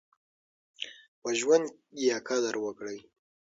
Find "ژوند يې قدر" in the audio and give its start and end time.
1.39-2.55